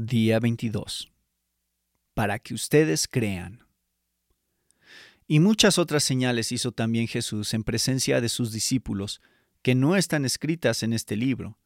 [0.00, 1.10] Día 22.
[2.14, 3.64] Para que ustedes crean.
[5.26, 9.20] Y muchas otras señales hizo también Jesús en presencia de sus discípulos,
[9.60, 11.58] que no están escritas en este libro,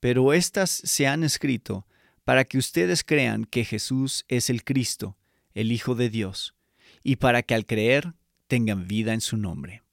[0.00, 1.86] pero éstas se han escrito
[2.24, 5.16] para que ustedes crean que Jesús es el Cristo,
[5.54, 6.56] el Hijo de Dios,
[7.04, 8.14] y para que al creer
[8.48, 9.84] tengan vida en su nombre.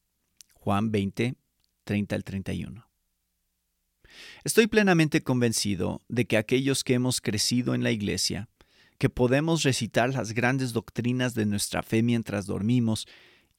[0.56, 1.36] Juan 20,
[1.84, 2.93] 30 al 31.
[4.44, 8.50] Estoy plenamente convencido de que aquellos que hemos crecido en la Iglesia,
[8.98, 13.08] que podemos recitar las grandes doctrinas de nuestra fe mientras dormimos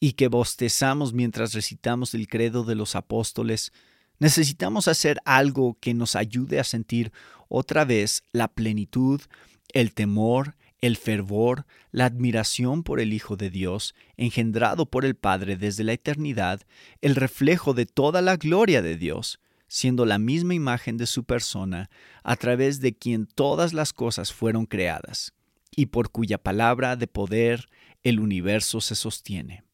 [0.00, 3.72] y que bostezamos mientras recitamos el credo de los apóstoles,
[4.18, 7.12] necesitamos hacer algo que nos ayude a sentir
[7.48, 9.20] otra vez la plenitud,
[9.72, 15.56] el temor, el fervor, la admiración por el Hijo de Dios, engendrado por el Padre
[15.56, 16.60] desde la eternidad,
[17.00, 19.40] el reflejo de toda la gloria de Dios,
[19.74, 21.90] siendo la misma imagen de su persona,
[22.22, 25.34] a través de quien todas las cosas fueron creadas,
[25.74, 27.66] y por cuya palabra de poder
[28.04, 29.64] el universo se sostiene.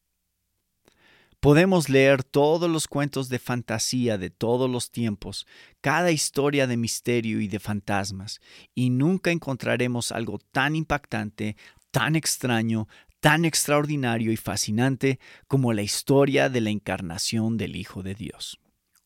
[1.39, 5.45] Podemos leer todos los cuentos de fantasía de todos los tiempos,
[5.81, 8.39] cada historia de misterio y de fantasmas,
[8.73, 11.57] y nunca encontraremos algo tan impactante,
[11.91, 12.87] tan extraño,
[13.19, 18.57] tan extraordinario y fascinante como la historia de la encarnación del Hijo de Dios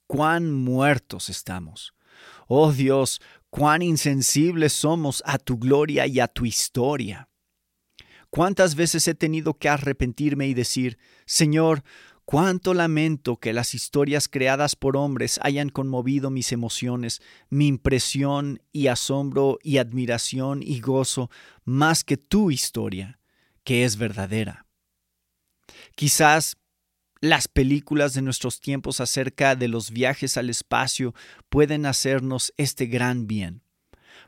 [0.08, 1.94] cuán muertos estamos.
[2.48, 7.30] Oh Dios, cuán insensibles somos a tu gloria y a tu historia.
[8.30, 11.84] ¿Cuántas veces he tenido que arrepentirme y decir, Señor,
[12.26, 18.88] cuánto lamento que las historias creadas por hombres hayan conmovido mis emociones, mi impresión y
[18.88, 21.30] asombro y admiración y gozo
[21.64, 23.20] más que tu historia,
[23.64, 24.66] que es verdadera?
[25.96, 26.58] Quizás
[27.22, 31.14] las películas de nuestros tiempos acerca de los viajes al espacio
[31.50, 33.62] pueden hacernos este gran bien.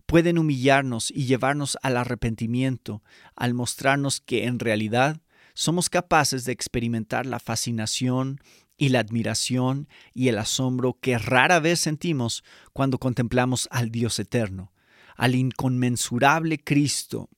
[0.05, 3.03] Pueden humillarnos y llevarnos al arrepentimiento
[3.35, 5.21] al mostrarnos que en realidad
[5.53, 8.39] somos capaces de experimentar la fascinación
[8.77, 14.71] y la admiración y el asombro que rara vez sentimos cuando contemplamos al Dios eterno,
[15.15, 17.29] al inconmensurable Cristo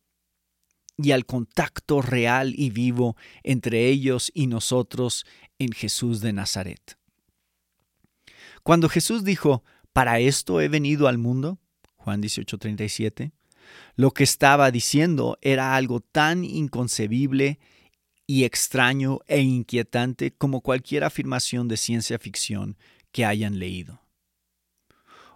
[1.02, 5.26] y al contacto real y vivo entre ellos y nosotros
[5.58, 6.98] en Jesús de Nazaret.
[8.64, 11.58] Cuando Jesús dijo, para esto he venido al mundo,
[11.96, 13.32] Juan 18:37,
[13.96, 17.60] lo que estaba diciendo era algo tan inconcebible
[18.28, 22.78] y extraño e inquietante como cualquier afirmación de ciencia ficción
[23.14, 24.02] que hayan leído.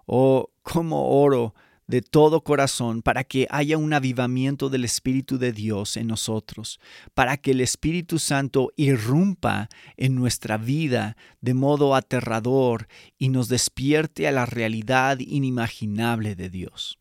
[0.05, 1.55] Oh, cómo oro
[1.93, 6.79] de todo corazón para que haya un avivamiento del Espíritu de Dios en nosotros,
[7.13, 12.87] para que el Espíritu Santo irrumpa en nuestra vida de modo aterrador
[13.19, 16.97] y nos despierte a la realidad inimaginable de Dios.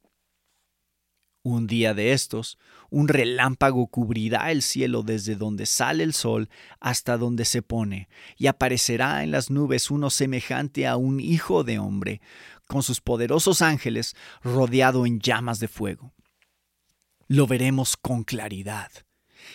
[1.45, 2.57] Un día de estos,
[2.89, 6.49] un relámpago cubrirá el cielo desde donde sale el sol
[6.79, 11.81] hasta donde se pone, y aparecerá en las nubes uno semejante a un hijo de
[11.81, 12.21] hombre,
[12.69, 16.15] con sus poderosos ángeles rodeado en llamas de fuego.
[17.27, 18.93] Lo veremos con claridad,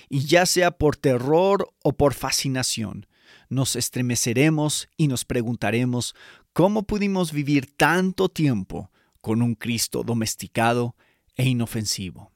[0.09, 3.07] y ya sea por terror o por fascinación,
[3.49, 6.15] nos estremeceremos y nos preguntaremos
[6.51, 10.95] cómo pudimos vivir tanto tiempo con un Cristo domesticado
[11.37, 12.31] e inofensivo.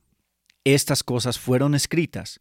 [0.63, 2.39] Estas cosas fueron escritas,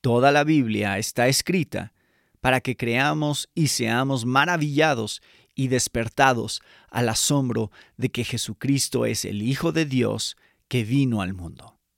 [0.00, 1.92] toda la Biblia está escrita,
[2.40, 5.20] para que creamos y seamos maravillados
[5.54, 10.36] y despertados al asombro de que Jesucristo es el Hijo de Dios
[10.68, 11.75] que vino al mundo.